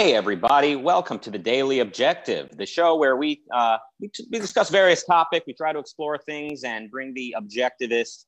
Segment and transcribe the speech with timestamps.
[0.00, 0.76] Hey, everybody.
[0.76, 5.44] Welcome to the Daily Objective, the show where we, uh, we, we discuss various topics.
[5.44, 8.26] We try to explore things and bring the objectivist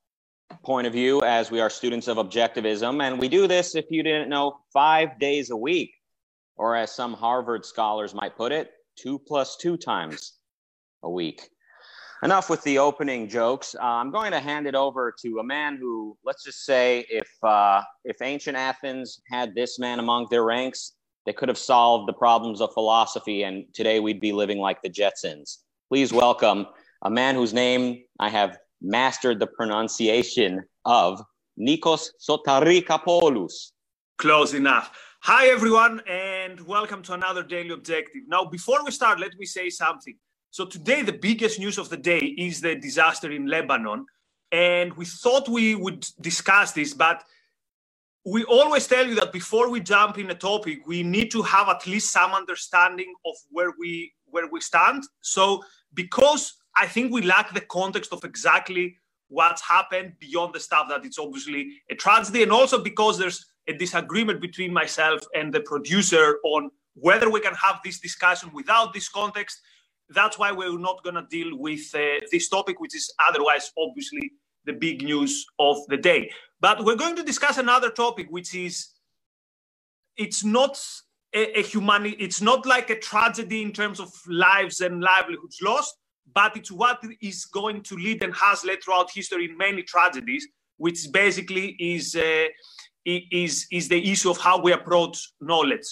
[0.64, 3.00] point of view as we are students of objectivism.
[3.00, 5.92] And we do this, if you didn't know, five days a week,
[6.56, 10.38] or as some Harvard scholars might put it, two plus two times
[11.04, 11.50] a week.
[12.24, 13.76] Enough with the opening jokes.
[13.80, 17.28] Uh, I'm going to hand it over to a man who, let's just say, if
[17.44, 20.96] uh, if ancient Athens had this man among their ranks,
[21.30, 24.90] they could have solved the problems of philosophy, and today we'd be living like the
[24.90, 25.58] Jetsons.
[25.88, 26.66] Please welcome
[27.02, 31.22] a man whose name I have mastered the pronunciation of,
[31.56, 33.70] Nikos Sotarikapoulos.
[34.18, 34.90] Close enough.
[35.20, 38.22] Hi, everyone, and welcome to another Daily Objective.
[38.26, 40.16] Now, before we start, let me say something.
[40.50, 44.04] So, today, the biggest news of the day is the disaster in Lebanon.
[44.50, 47.22] And we thought we would discuss this, but
[48.24, 51.68] we always tell you that before we jump in a topic, we need to have
[51.68, 55.02] at least some understanding of where we where we stand.
[55.22, 55.62] So
[55.94, 58.96] because I think we lack the context of exactly
[59.28, 63.72] what's happened beyond the stuff that it's obviously a tragedy, and also because there's a
[63.72, 69.08] disagreement between myself and the producer on whether we can have this discussion without this
[69.08, 69.60] context.
[70.10, 74.32] That's why we're not going to deal with uh, this topic, which is otherwise obviously
[74.64, 76.30] the big news of the day.
[76.60, 78.88] But we're going to discuss another topic, which is
[80.16, 80.82] it's not
[81.34, 85.96] a, a humanity, it's not like a tragedy in terms of lives and livelihoods lost,
[86.34, 90.46] but it's what is going to lead and has led throughout history in many tragedies,
[90.76, 92.46] which basically is uh,
[93.04, 95.86] is is the issue of how we approach knowledge.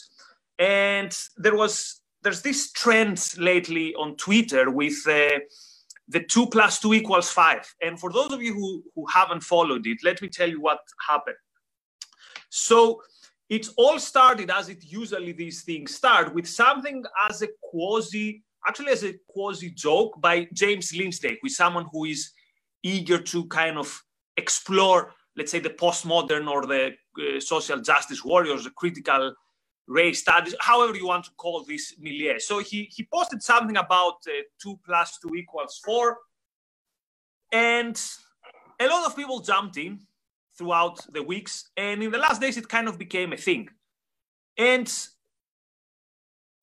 [0.58, 5.38] And there was there's this trend lately on Twitter with uh,
[6.08, 7.64] the two plus two equals five.
[7.82, 10.80] And for those of you who, who haven't followed it, let me tell you what
[11.06, 11.36] happened.
[12.50, 13.02] So
[13.48, 18.92] it all started as it usually these things start with something as a quasi, actually
[18.92, 22.30] as a quasi joke by James Lindsay, who is someone who is
[22.82, 24.02] eager to kind of
[24.36, 29.34] explore, let's say, the postmodern or the uh, social justice warriors, the critical
[29.88, 32.38] race studies, however you want to call this milieu.
[32.38, 36.16] So he, he posted something about uh, 2 plus 2 equals 4.
[37.52, 38.00] And
[38.78, 40.00] a lot of people jumped in
[40.56, 41.70] throughout the weeks.
[41.76, 43.70] And in the last days, it kind of became a thing.
[44.58, 44.92] And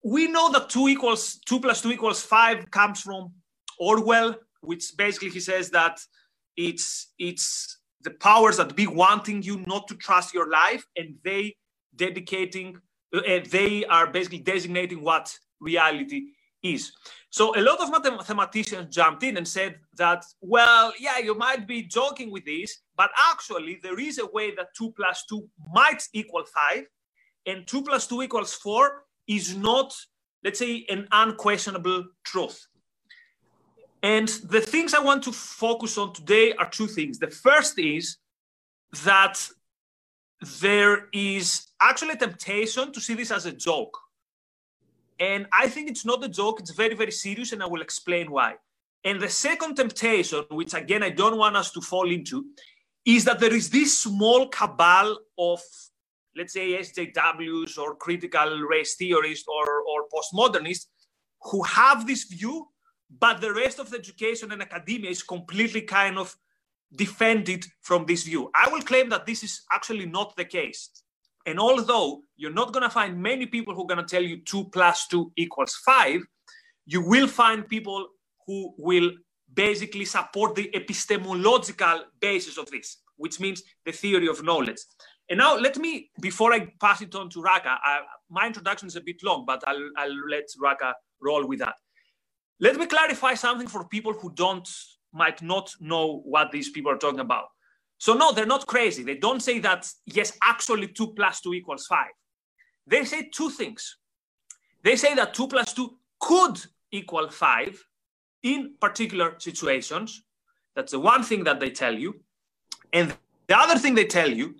[0.04, 3.34] we know that 2 equals 2 plus 2 equals 5 comes from
[3.80, 6.00] Orwell, which basically he says that
[6.56, 11.56] it's it's the powers that be wanting you not to trust your life and they
[11.96, 12.78] dedicating
[13.16, 16.28] Uh, they are basically designating what reality
[16.64, 16.92] is.
[17.30, 21.84] So a lot of mathematicians jumped in and said that, well, yeah, you might be
[21.84, 26.44] joking with this, but actually there is a way that 2 plus 2 might equal
[26.46, 26.84] 5,
[27.46, 29.94] and 2 plus 2 equals 4 is not,
[30.44, 32.68] let's say, an unquestionable truth.
[34.02, 37.18] And the things I want to focus on today are two things.
[37.18, 38.18] The first is
[39.04, 39.50] that
[40.62, 43.98] there is actually a temptation to see this as a joke.
[45.20, 48.30] And I think it's not a joke, it's very, very serious, and I will explain
[48.32, 48.56] why.
[49.04, 52.46] And the second temptation, which again I don't want us to fall into,
[53.06, 55.62] is that there is this small cabal of,
[56.36, 60.88] let's say, SJWs or critical race theorists or, or postmodernists
[61.44, 62.68] who have this view,
[63.20, 66.36] but the rest of the education and academia is completely kind of
[66.94, 68.50] defended from this view.
[68.56, 70.90] I will claim that this is actually not the case.
[71.46, 74.42] And although you're not going to find many people who are going to tell you
[74.44, 76.22] 2 plus 2 equals 5,
[76.88, 78.08] you will find people
[78.48, 79.12] who will
[79.54, 84.80] basically support the epistemological basis of this, which means the theory of knowledge.
[85.30, 88.96] And now, let me, before I pass it on to Rucka, I, my introduction is
[88.96, 91.76] a bit long, but I'll, I'll let Rucka roll with that.
[92.60, 94.68] Let me clarify something for people who don't
[95.16, 97.46] might not know what these people are talking about.
[97.98, 99.04] So, no, they're not crazy.
[99.04, 102.06] They don't say that, yes, actually 2 plus 2 equals 5.
[102.88, 103.98] They say two things.
[104.84, 107.84] They say that 2 plus 2 could equal 5
[108.44, 110.24] in particular situations.
[110.76, 112.20] That's the one thing that they tell you.
[112.94, 113.16] And
[113.48, 114.56] the other thing they tell you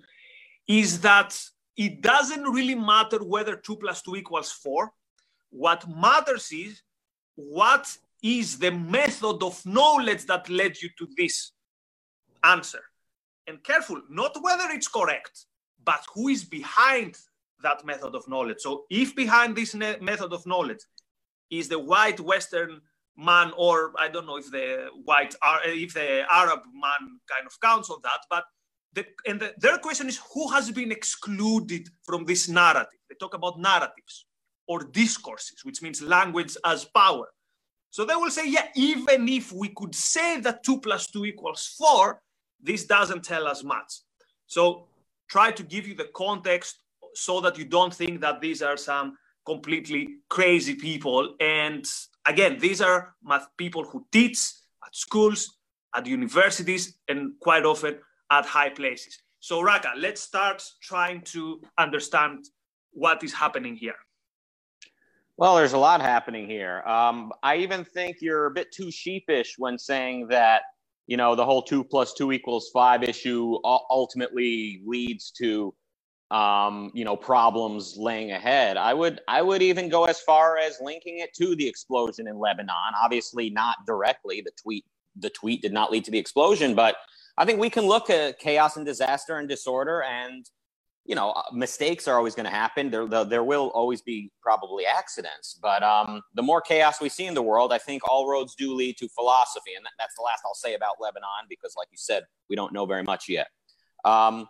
[0.66, 1.38] is that
[1.76, 4.90] it doesn't really matter whether 2 plus 2 equals 4.
[5.50, 6.82] What matters is
[7.36, 7.96] what
[8.34, 11.36] is the method of knowledge that led you to this
[12.42, 12.82] answer.
[13.46, 15.34] And careful, not whether it's correct,
[15.84, 17.12] but who is behind
[17.62, 18.60] that method of knowledge.
[18.60, 20.84] So, if behind this method of knowledge
[21.50, 22.80] is the white Western
[23.16, 26.08] man, or I don't know if the white, uh, if the
[26.42, 27.02] Arab man
[27.32, 28.44] kind of counts on that, but
[28.92, 33.00] the, and the, their question is who has been excluded from this narrative?
[33.08, 34.26] They talk about narratives.
[34.68, 37.26] or discourses, which means language as power.
[37.96, 41.74] So they will say, yeah, even if we could say that 2 plus 2 equals
[41.78, 42.20] 4,
[42.62, 43.90] this doesn't tell us much.
[44.46, 44.88] So
[45.30, 46.76] try to give you the context
[47.14, 49.16] so that you don't think that these are some
[49.46, 51.36] completely crazy people.
[51.40, 51.86] And
[52.26, 54.40] again, these are math people who teach
[54.84, 55.56] at schools,
[55.94, 57.96] at universities, and quite often
[58.30, 59.18] at high places.
[59.40, 62.44] So, Rucka, let's start trying to understand
[62.90, 63.96] what is happening here.
[65.38, 66.82] Well, there's a lot happening here.
[66.86, 70.62] Um, I even think you're a bit too sheepish when saying that
[71.06, 75.74] you know the whole two plus two equals five issue ultimately leads to
[76.30, 78.78] um, you know problems laying ahead.
[78.78, 82.38] I would I would even go as far as linking it to the explosion in
[82.38, 82.94] Lebanon.
[83.02, 84.40] Obviously, not directly.
[84.40, 84.86] The tweet
[85.20, 86.96] the tweet did not lead to the explosion, but
[87.36, 90.48] I think we can look at chaos and disaster and disorder and
[91.06, 92.90] you know, uh, mistakes are always going to happen.
[92.90, 97.34] There, there will always be probably accidents, but um, the more chaos we see in
[97.34, 100.54] the world, I think all roads do lead to philosophy, and that's the last I'll
[100.54, 103.48] say about Lebanon because, like you said, we don't know very much yet.
[104.04, 104.48] Um,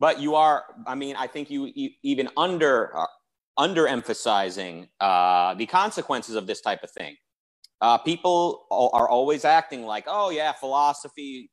[0.00, 1.70] but you are, I mean, I think you
[2.02, 3.06] even under uh,
[3.58, 7.16] underemphasizing uh, the consequences of this type of thing.
[7.80, 11.50] Uh, people are always acting like, oh yeah, philosophy.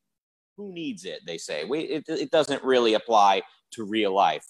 [0.56, 1.20] Who needs it?
[1.26, 1.64] They say.
[1.64, 4.46] We, it, it doesn't really apply to real life.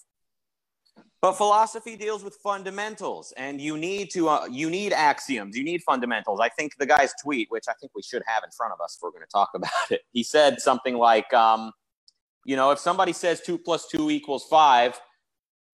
[1.21, 5.81] But philosophy deals with fundamentals, and you need to uh, you need axioms, you need
[5.83, 6.39] fundamentals.
[6.39, 8.95] I think the guy's tweet, which I think we should have in front of us
[8.95, 11.71] if we're going to talk about it, he said something like, um,
[12.45, 14.99] you know, if somebody says two plus two equals five,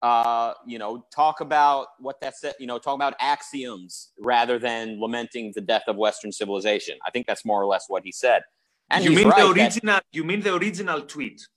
[0.01, 4.99] uh, you know, talk about what that said, you know, talk about axioms rather than
[4.99, 6.97] lamenting the death of Western civilization.
[7.05, 8.43] I think that's more or less what he said.
[8.89, 9.95] And you mean right the original?
[9.95, 11.47] That, you mean the original tweet?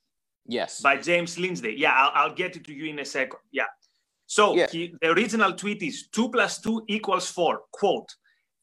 [0.49, 0.81] Yes.
[0.81, 1.75] By James Lindsay.
[1.77, 3.41] Yeah, I'll, I'll get it to you in a second.
[3.53, 3.67] Yeah.
[4.27, 4.67] So yeah.
[4.71, 7.63] He, the original tweet is two plus two equals four.
[7.73, 8.09] Quote,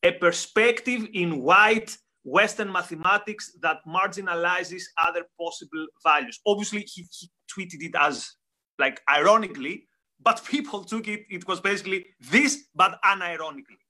[0.03, 6.39] a perspective in white Western mathematics that marginalizes other possible values.
[6.45, 8.31] Obviously, he, he tweeted it as
[8.79, 9.87] like ironically,
[10.21, 13.82] but people took it, it was basically this, but unironically.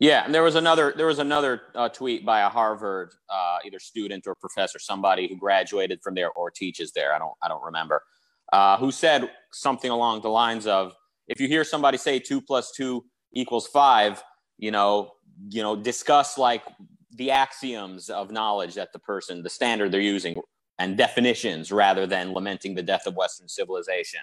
[0.00, 3.78] Yeah, and there was another there was another uh, tweet by a Harvard uh, either
[3.78, 7.14] student or professor, somebody who graduated from there or teaches there.
[7.14, 8.02] I don't I don't remember.
[8.52, 10.94] Uh, who said something along the lines of,
[11.28, 13.04] "If you hear somebody say two plus two
[13.34, 14.22] equals five,
[14.58, 15.12] you know,
[15.48, 16.64] you know, discuss like
[17.12, 20.36] the axioms of knowledge that the person, the standard they're using,
[20.78, 24.20] and definitions rather than lamenting the death of Western civilization."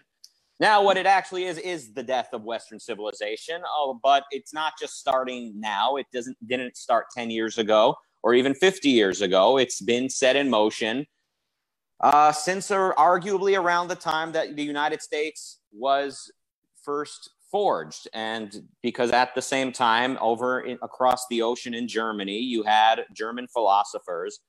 [0.61, 3.63] Now, what it actually is is the death of Western civilization.
[3.67, 5.95] Oh, but it's not just starting now.
[5.95, 9.57] It doesn't didn't start ten years ago or even fifty years ago.
[9.57, 11.07] It's been set in motion
[11.99, 16.31] uh, since or arguably around the time that the United States was
[16.83, 22.37] first forged, and because at the same time, over in, across the ocean in Germany,
[22.37, 24.41] you had German philosophers,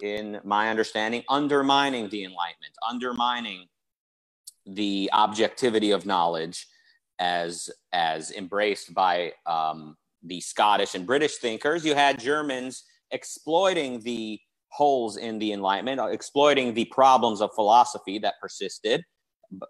[0.00, 3.66] in my understanding, undermining the Enlightenment, undermining
[4.66, 6.66] the objectivity of knowledge
[7.18, 11.84] as as embraced by um, the Scottish and British thinkers.
[11.84, 18.18] You had Germans exploiting the holes in the Enlightenment, uh, exploiting the problems of philosophy
[18.18, 19.02] that persisted,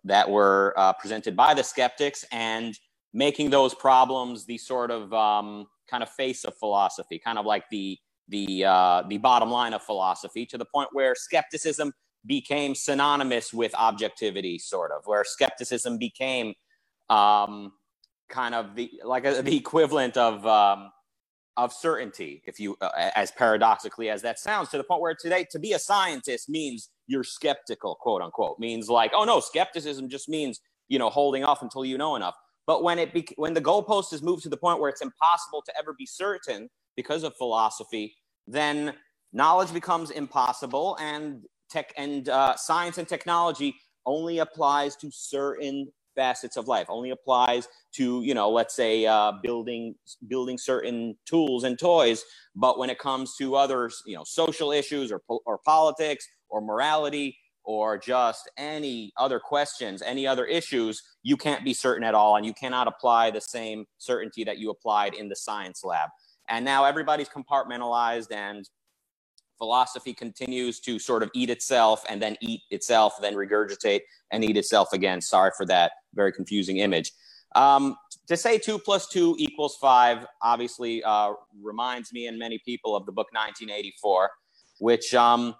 [0.04, 2.76] that were uh, presented by the skeptics, and
[3.12, 7.64] making those problems the sort of um, kind of face of philosophy, kind of like
[7.70, 7.98] the
[8.28, 11.92] the uh, the bottom line of philosophy, to the point where skepticism
[12.26, 16.54] became synonymous with objectivity, sort of, where skepticism became
[17.10, 17.72] um,
[18.28, 20.90] kind of the like a, the equivalent of um,
[21.56, 25.46] of certainty, if you uh, as paradoxically as that sounds, to the point where today
[25.50, 30.28] to be a scientist means you're skeptical, quote unquote, means like oh no, skepticism just
[30.28, 32.34] means you know holding off until you know enough.
[32.66, 35.62] But when it be- when the goalpost is moved to the point where it's impossible
[35.66, 38.16] to ever be certain because of philosophy,
[38.46, 38.94] then
[39.32, 46.56] knowledge becomes impossible and tech and uh, science and technology only applies to certain facets
[46.56, 49.94] of life only applies to you know let's say uh, building
[50.28, 52.24] building certain tools and toys.
[52.54, 57.36] But when it comes to others you know social issues or, or politics or morality
[57.64, 62.36] or just any other questions any other issues you can't be certain at all.
[62.36, 66.08] And you cannot apply the same certainty that you applied in the science lab.
[66.48, 68.64] And now everybody's compartmentalized and
[69.58, 74.56] philosophy continues to sort of eat itself and then eat itself, then regurgitate and eat
[74.56, 75.20] itself again.
[75.20, 77.12] Sorry for that very confusing image.
[77.54, 77.96] Um,
[78.28, 81.32] to say two plus two equals five obviously uh,
[81.62, 84.30] reminds me and many people of the book 1984,
[84.78, 85.54] which um,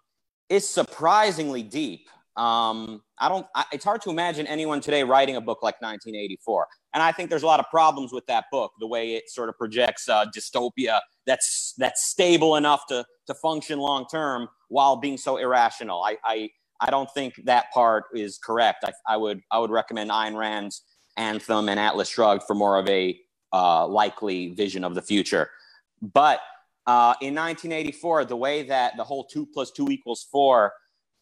[0.49, 2.09] is surprisingly deep.
[2.37, 3.47] Um, I don't.
[3.55, 6.67] I, it's hard to imagine anyone today writing a book like 1984.
[6.93, 9.49] And I think there's a lot of problems with that book, the way it sort
[9.49, 15.17] of projects uh, dystopia that's that's stable enough to to function long term while being
[15.17, 16.03] so irrational.
[16.03, 16.51] I, I
[16.81, 18.85] I don't think that part is correct.
[18.85, 20.83] I, I would I would recommend Ayn Rand's
[21.17, 23.19] Anthem and Atlas Shrugged for more of a
[23.53, 25.49] uh, likely vision of the future.
[26.03, 26.41] But
[26.87, 30.73] uh, in 1984, the way that the whole two plus two equals four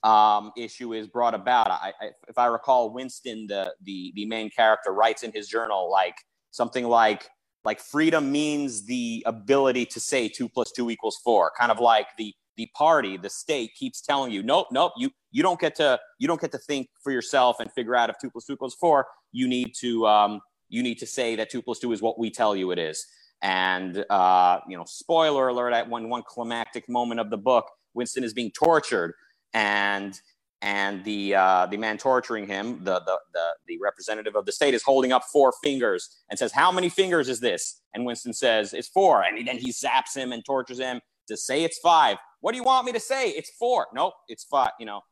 [0.04, 1.70] um, issue is brought about.
[1.70, 5.90] I, I, if I recall, Winston, the, the the main character, writes in his journal
[5.90, 6.16] like
[6.50, 7.28] something like
[7.64, 12.06] like freedom means the ability to say two plus two equals four, kind of like
[12.18, 15.98] the the party, the state keeps telling you, nope, nope, you you don't get to
[16.18, 18.74] you don't get to think for yourself and figure out if two plus two equals
[18.74, 19.06] four.
[19.32, 22.30] You need to um, you need to say that two plus two is what we
[22.30, 23.06] tell you it is.
[23.40, 25.72] And uh, you know, spoiler alert!
[25.72, 29.14] At one one climactic moment of the book, Winston is being tortured
[29.54, 30.20] and
[30.62, 34.74] and the uh, the man torturing him, the, the the the representative of the state,
[34.74, 38.74] is holding up four fingers and says, "How many fingers is this?" And Winston says,
[38.74, 39.22] "It's four.
[39.24, 42.18] And then he zaps him and tortures him to say it's five.
[42.42, 43.30] What do you want me to say?
[43.30, 43.88] It's four.
[43.94, 44.72] Nope, it's five.
[44.80, 45.02] You know.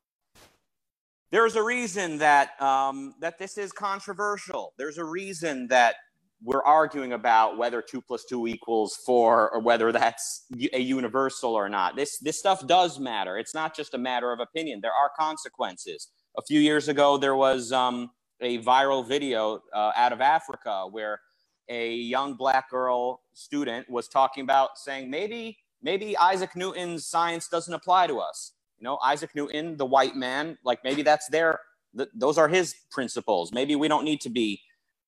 [1.33, 4.75] There's a reason that um, that this is controversial.
[4.79, 5.97] There's a reason that
[6.45, 11.69] we're arguing about whether two plus two equals four or whether that's a universal or
[11.69, 11.97] not.
[11.97, 13.39] This this stuff does matter.
[13.39, 14.81] It's not just a matter of opinion.
[14.83, 16.09] There are consequences.
[16.39, 21.21] A few years ago, there was um, a viral video uh, out of Africa where
[21.69, 27.73] a young black girl student was talking about saying maybe maybe Isaac Newton's science doesn't
[27.75, 28.53] apply to us.
[28.79, 31.61] You know, Isaac Newton, the white man, like maybe that's their
[31.97, 33.53] th- those are his principles.
[33.53, 34.61] Maybe we don't need to be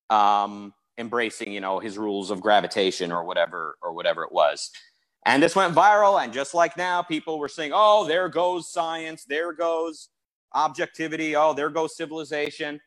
[0.09, 4.71] um, embracing, you know, his rules of gravitation or whatever or whatever it was.
[5.25, 9.25] And this went viral, and just like now, people were saying, "Oh, there goes science,
[9.25, 10.09] there goes
[10.53, 12.79] objectivity, oh, there goes civilization."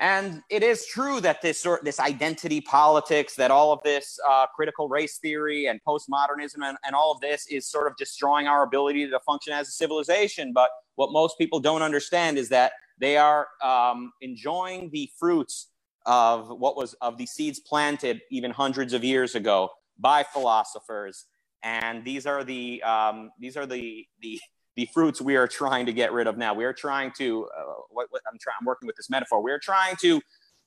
[0.00, 4.46] And it is true that this sort, this identity politics, that all of this uh,
[4.46, 8.62] critical race theory and postmodernism and, and all of this is sort of destroying our
[8.62, 10.54] ability to function as a civilization.
[10.54, 15.68] But what most people don't understand is that they are um, enjoying the fruits
[16.10, 21.26] of what was of the seeds planted even hundreds of years ago by philosophers.
[21.62, 24.40] And these are the um, these are the the
[24.74, 26.52] the fruits we are trying to get rid of now.
[26.52, 29.40] We are trying to uh, what, what i'm trying i'm working with this metaphor.
[29.40, 30.20] We're trying to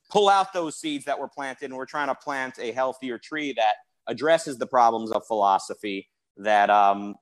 [0.09, 3.53] pull out those seeds that were planted and we're trying to plant a healthier tree
[3.57, 3.75] that
[4.07, 7.15] addresses the problems of philosophy that um,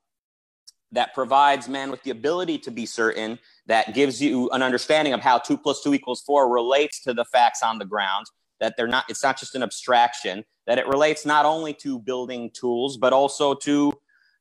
[0.92, 5.22] that provides man with the ability to be certain, that gives you an understanding of
[5.22, 8.26] how two plus two equals four relates to the facts on the ground,
[8.60, 12.52] that they're not, it's not just an abstraction, that it relates not only to building
[12.52, 13.94] tools, but also to,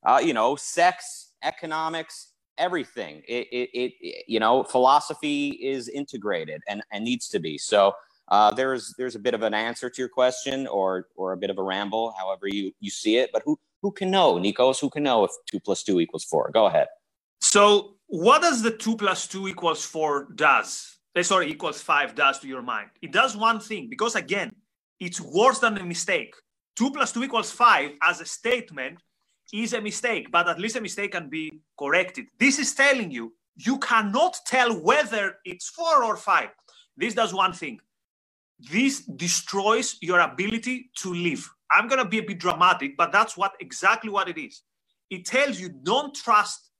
[0.04, 3.22] uh, you know, sex, economics, everything.
[3.28, 7.58] It, it, it, you know, philosophy is integrated and, and needs to be.
[7.58, 7.94] So,
[8.30, 11.50] uh, there's there's a bit of an answer to your question or or a bit
[11.50, 13.30] of a ramble, however you you see it.
[13.32, 14.80] But who who can know, Nikos?
[14.80, 16.50] Who can know if two plus two equals four?
[16.52, 16.88] Go ahead.
[17.40, 20.98] So, what does the two plus two equals four does?
[21.16, 22.90] Uh, sorry, equals five does to your mind?
[23.02, 24.54] It does one thing because again,
[24.98, 26.34] it's worse than a mistake.
[26.76, 28.98] Two plus two equals five as a statement
[29.52, 32.26] is a mistake, but at least a mistake can be corrected.
[32.38, 36.50] This is telling you you cannot tell whether it's four or five.
[36.96, 37.80] This does one thing
[38.60, 41.48] this destroys your ability to live.
[41.72, 44.62] I'm going to be a bit dramatic, but that's what exactly what it is.
[45.08, 46.70] It tells you don't trust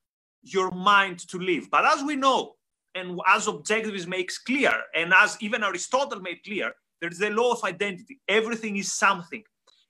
[0.42, 1.70] your mind to live.
[1.70, 2.54] But as we know,
[2.94, 7.64] and as objectivism makes clear, and as even Aristotle made clear, there's the law of
[7.64, 8.20] identity.
[8.28, 9.42] Everything is something.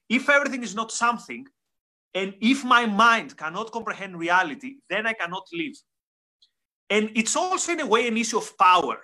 [0.09, 1.45] If everything is not something,
[2.13, 5.75] and if my mind cannot comprehend reality, then I cannot live.
[6.89, 8.97] And it's also, in a way, an issue of power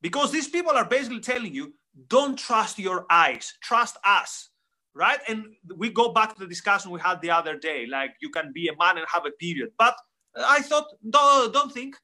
[0.00, 1.74] because these people are basically telling you
[2.08, 3.54] don't trust your eyes.
[3.62, 4.50] Trust us
[4.94, 5.18] right?
[5.28, 5.46] And
[5.76, 8.68] we go back to the discussion we had the other day like you can be
[8.68, 9.70] a man and have a period.
[9.78, 9.96] But
[10.36, 11.96] i thought don't, don't think.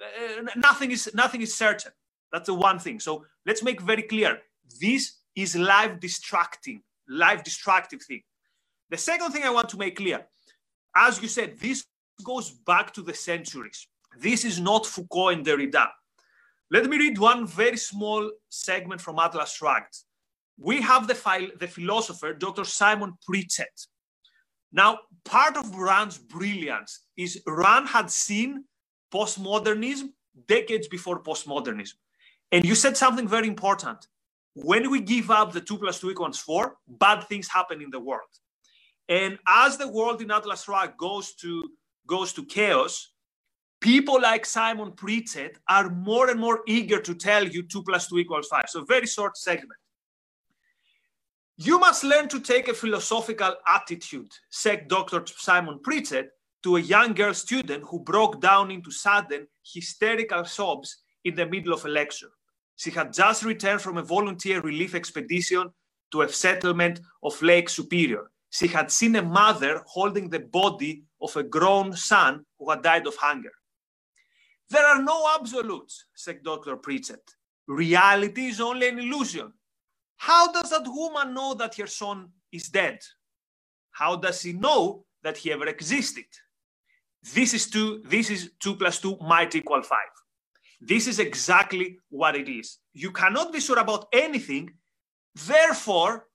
[0.00, 1.92] Uh, nothing is nothing is certain.
[2.32, 2.98] That's the one thing.
[3.00, 4.38] So let's make very clear.
[4.80, 8.22] This is life distracting life destructive thing.
[8.90, 10.26] The second thing i want to make clear
[10.94, 11.84] as you said this
[12.24, 13.86] goes back to the centuries.
[14.18, 15.88] This is not foucault and derrida
[16.72, 19.94] let me read one very small segment from Atlas Shrugged.
[20.58, 22.64] We have the, file, the philosopher, Dr.
[22.64, 23.86] Simon Pritchett.
[24.72, 28.64] Now, part of Rand's brilliance is Rand had seen
[29.12, 30.12] postmodernism
[30.48, 31.96] decades before postmodernism.
[32.50, 34.06] And you said something very important.
[34.54, 38.00] When we give up the two plus two equals four, bad things happen in the
[38.00, 38.32] world.
[39.10, 41.64] And as the world in Atlas Shrugged goes to
[42.06, 43.11] goes to chaos,
[43.82, 48.18] people like Simon Pritchett are more and more eager to tell you 2 plus 2
[48.20, 48.64] equals 5.
[48.68, 49.78] So, very short segment.
[51.56, 55.22] You must learn to take a philosophical attitude, said Dr.
[55.26, 56.30] Simon Pritchett
[56.62, 61.74] to a young girl student who broke down into sudden hysterical sobs in the middle
[61.74, 62.30] of a lecture.
[62.76, 65.70] She had just returned from a volunteer relief expedition
[66.12, 68.30] to a settlement of Lake Superior.
[68.50, 73.06] She had seen a mother holding the body of a grown son who had died
[73.06, 73.52] of hunger.
[74.72, 76.76] There are no absolutes, said Dr.
[76.76, 77.24] Pritchett.
[77.68, 79.52] Reality is only an illusion.
[80.16, 82.98] How does that woman know that her son is dead?
[83.90, 86.24] How does she know that he ever existed?
[87.34, 90.14] This is two, this is two plus two might equal five.
[90.80, 92.78] This is exactly what it is.
[92.94, 94.70] You cannot be sure about anything.
[95.34, 96.28] Therefore,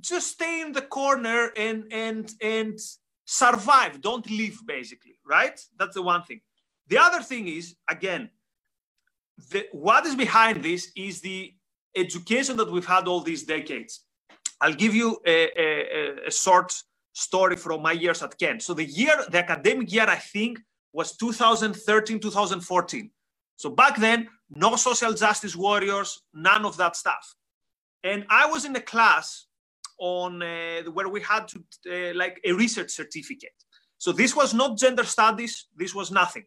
[0.00, 2.78] just stay in the corner and and and
[3.24, 4.02] survive.
[4.02, 5.58] Don't leave, basically, right?
[5.78, 6.40] That's the one thing.
[6.88, 8.30] The other thing is, again,
[9.50, 11.54] the, what is behind this is the
[11.96, 14.04] education that we've had all these decades.
[14.60, 16.72] I'll give you a, a, a short
[17.12, 18.62] story from my years at Kent.
[18.62, 20.60] So the year, the academic year, I think,
[20.92, 23.10] was 2013, 2014.
[23.56, 27.34] So back then, no social justice warriors, none of that stuff.
[28.02, 29.46] And I was in a class
[29.98, 33.54] on uh, where we had to uh, like a research certificate.
[33.98, 35.66] So this was not gender studies.
[35.76, 36.44] This was nothing.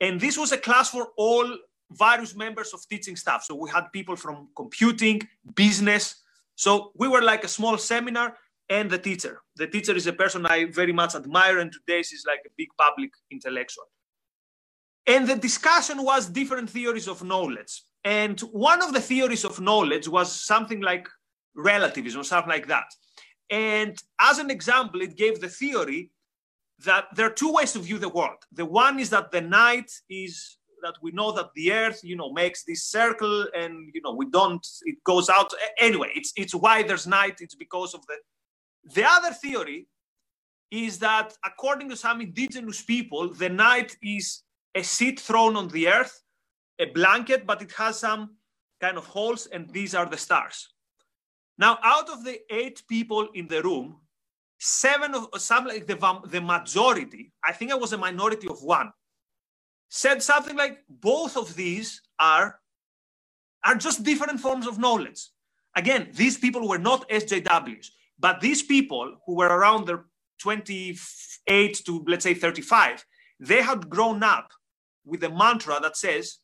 [0.00, 1.56] And this was a class for all
[1.90, 3.44] various members of teaching staff.
[3.44, 5.22] So we had people from computing,
[5.54, 6.22] business.
[6.54, 8.36] So we were like a small seminar
[8.68, 9.40] and the teacher.
[9.56, 12.68] The teacher is a person I very much admire, and today she's like a big
[12.78, 13.84] public intellectual.
[15.06, 17.82] And the discussion was different theories of knowledge.
[18.04, 21.08] And one of the theories of knowledge was something like
[21.56, 22.84] relativism, something like that.
[23.50, 26.10] And as an example, it gave the theory
[26.84, 28.38] that there are two ways to view the world.
[28.52, 32.32] The one is that the night is that we know that the earth you know
[32.32, 35.52] makes this circle and you know we don't it goes out.
[35.80, 37.38] Anyway it's it's why there's night.
[37.40, 38.16] It's because of the
[38.94, 39.88] the other theory
[40.70, 44.42] is that according to some indigenous people the night is
[44.74, 46.22] a seat thrown on the earth
[46.78, 48.36] a blanket but it has some
[48.80, 50.68] kind of holes and these are the stars.
[51.58, 53.96] Now out of the eight people in the room
[54.58, 55.96] seven of some like the,
[56.28, 58.90] the majority i think i was a minority of one
[59.88, 62.60] said something like both of these are
[63.64, 65.28] are just different forms of knowledge.
[65.76, 70.06] Again these people were not sjws but these people who were around their
[70.40, 73.04] 28 to let's say 35
[73.40, 74.50] they had grown up
[75.04, 76.38] with a mantra that says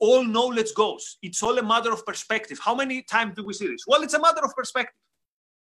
[0.00, 1.18] all knowledge goes.
[1.22, 2.58] It's all a matter of perspective.
[2.62, 3.84] How many times do we see this?
[3.86, 4.96] Well it's a matter of perspective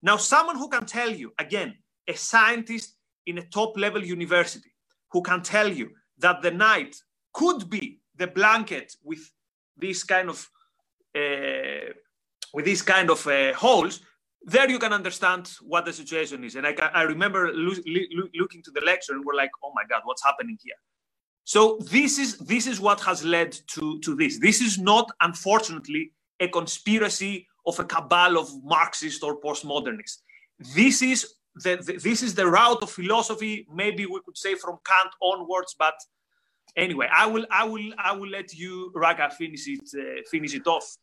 [0.03, 1.75] now someone who can tell you again
[2.09, 4.73] a scientist in a top level university
[5.13, 6.97] who can tell you that the night
[7.33, 9.21] could be the blanket with
[9.77, 10.49] this kind of
[11.17, 11.93] uh,
[12.55, 14.01] with these kind of uh, holes
[14.43, 16.57] there you can understand what the situation is.
[16.57, 19.83] And i, I remember lo- lo- looking to the lecture and we're like oh my
[19.89, 20.75] god what's happening here?
[21.45, 24.39] So this is this is what has led to to this.
[24.41, 30.19] This is not unfortunately a conspiracy of a cabal of marxists or postmodernists
[30.75, 34.79] this is the, the, this is the route of philosophy maybe we could say from
[34.87, 35.95] kant onwards but
[36.77, 40.67] anyway, I will, I will, I will let you, Rucka finish it, uh, finish it
[40.67, 40.97] off.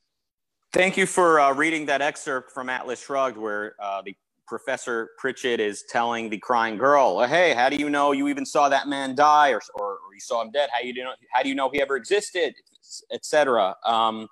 [0.74, 4.16] Thank you for uh, reading that excerpt from Atlas Shrugged, where uh, the
[4.48, 8.70] Professor Pritchett is telling the crying girl, "Hey, how do you know you even saw
[8.70, 10.70] that man die, or, or, or you saw him dead?
[10.74, 11.14] How you know?
[11.34, 12.54] How do you know he ever existed,
[13.12, 14.28] etc." Um,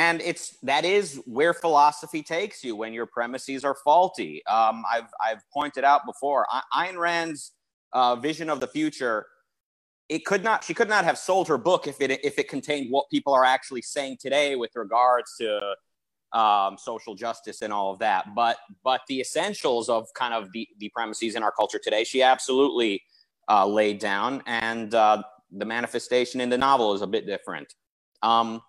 [0.00, 4.42] and it's that is where philosophy takes you when your premises are faulty.
[4.46, 7.52] Um, I've I've pointed out before, Ayn Rand's
[7.92, 9.26] uh, vision of the future
[10.08, 12.86] it could not she could not have sold her book if it if it contained
[12.90, 15.48] what people are actually saying today with regards to
[16.32, 18.34] um, social justice and all of that.
[18.34, 22.22] But but the essentials of kind of the the premises in our culture today she
[22.22, 23.02] absolutely
[23.48, 24.42] uh, laid down.
[24.46, 27.74] And uh, the manifestation in the novel is a bit different.
[28.22, 28.62] Um,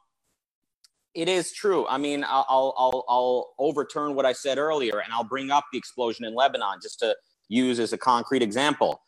[1.14, 5.24] it is true i mean I'll, I'll i'll overturn what i said earlier and i'll
[5.24, 7.16] bring up the explosion in lebanon just to
[7.50, 9.02] use as a concrete example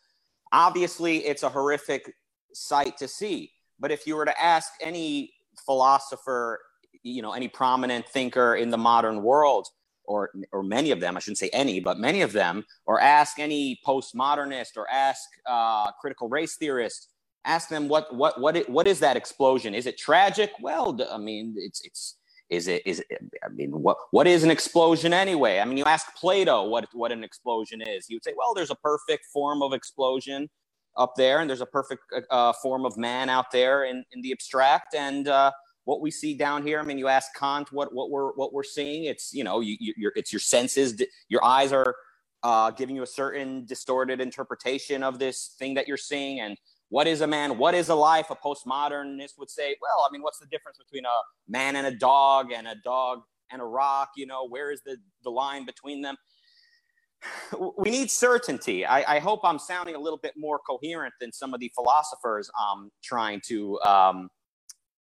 [0.52, 2.14] obviously it's a horrific
[2.54, 3.50] sight to see.
[3.78, 5.32] But if you were to ask any
[5.66, 6.60] philosopher,
[7.02, 9.66] you know, any prominent thinker in the modern world,
[10.06, 13.38] or or many of them, I shouldn't say any, but many of them, or ask
[13.38, 17.08] any postmodernist or ask uh, critical race theorist,
[17.44, 19.74] ask them what what what it, what is that explosion?
[19.74, 20.52] Is it tragic?
[20.60, 22.16] Well, I mean, it's it's
[22.50, 25.60] is it is it, I mean what what is an explosion anyway?
[25.60, 28.06] I mean, you ask Plato what what an explosion is.
[28.06, 30.48] He would say, well, there's a perfect form of explosion
[30.96, 34.32] up there, and there's a perfect uh, form of man out there in, in the
[34.32, 34.94] abstract.
[34.94, 35.50] And uh,
[35.84, 38.62] what we see down here, I mean, you ask Kant what what we're what we're
[38.62, 39.04] seeing.
[39.04, 41.94] It's you know, you, you it's your senses, your eyes are
[42.42, 46.56] uh, giving you a certain distorted interpretation of this thing that you're seeing, and
[46.94, 47.58] what is a man?
[47.58, 48.30] What is a life?
[48.30, 51.90] A postmodernist would say, well, I mean, what's the difference between a man and a
[51.90, 54.10] dog and a dog and a rock?
[54.14, 56.16] You know, where is the, the line between them?
[57.76, 58.86] We need certainty.
[58.86, 62.48] I, I hope I'm sounding a little bit more coherent than some of the philosophers
[62.56, 64.28] I'm trying to um,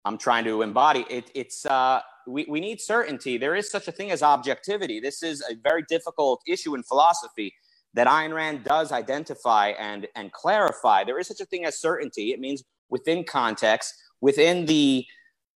[0.05, 1.07] I'm trying to embody.
[1.09, 3.39] It, it's uh, we, we need certainty.
[3.39, 4.99] There is such a thing as objectivity.
[4.99, 7.55] This is a very difficult issue in philosophy
[7.95, 11.05] that Ayn Rand does identify and, and clarify.
[11.05, 12.33] There is such a thing as certainty.
[12.33, 15.05] It means within context, within the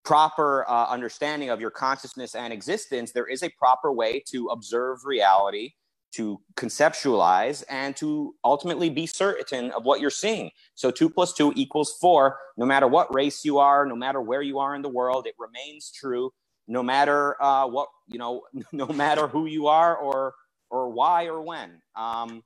[0.04, 5.04] proper uh, understanding of your consciousness and existence, there is a proper way to observe
[5.04, 5.72] reality,
[6.12, 10.50] to conceptualize, and to ultimately be certain of what you're seeing.
[10.74, 12.36] So two plus two equals four.
[12.56, 15.34] No matter what race you are, no matter where you are in the world, it
[15.38, 16.32] remains true.
[16.68, 18.42] No matter uh, what you know,
[18.72, 20.34] no matter who you are or
[20.72, 21.82] or why or when.
[21.94, 22.42] Um,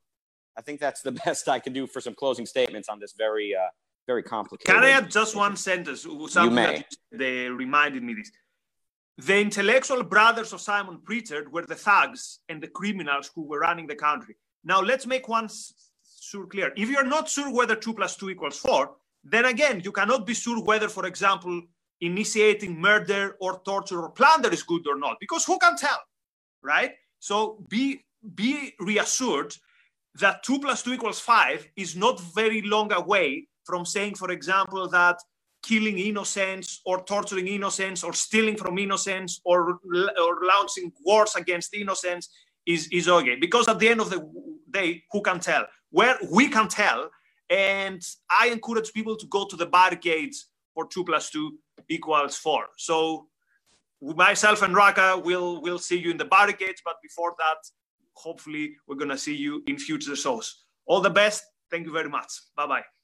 [0.58, 3.54] I think that's the best I can do for some closing statements on this very,
[3.54, 3.70] uh,
[4.06, 4.74] very complicated.
[4.74, 6.02] Can I add just one sentence?
[6.02, 6.76] Something you may.
[6.76, 8.30] That they reminded me this.
[9.18, 13.86] The intellectual brothers of Simon Pritchard were the thugs and the criminals who were running
[13.86, 14.36] the country.
[14.62, 15.48] Now let's make one
[16.20, 16.72] sure clear.
[16.76, 20.34] If you're not sure whether two plus two equals four, then again, you cannot be
[20.34, 21.62] sure whether, for example,
[22.00, 25.98] initiating murder or torture or plunder is good or not, because who can tell,
[26.62, 26.92] right?
[27.18, 29.54] So be be reassured
[30.20, 34.88] that 2 plus 2 equals 5 is not very long away from saying, for example,
[34.88, 35.18] that
[35.62, 39.80] killing innocents or torturing innocents or stealing from innocents or,
[40.22, 42.28] or launching wars against innocents
[42.66, 43.36] is, is okay.
[43.36, 44.26] Because at the end of the
[44.70, 45.66] day, who can tell?
[45.90, 47.10] Where we can tell.
[47.50, 51.58] And I encourage people to go to the barricades for 2 plus 2
[51.88, 52.66] equals 4.
[52.76, 53.28] So
[54.00, 57.58] myself and Rucka will will see you in the barricades, but before that,
[58.16, 60.64] hopefully we're going to see you in future shows.
[60.86, 61.44] All the best.
[61.70, 62.32] Thank you very much.
[62.56, 62.95] Bye bye.